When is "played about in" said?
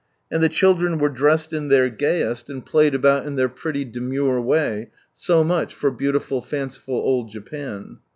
2.65-3.35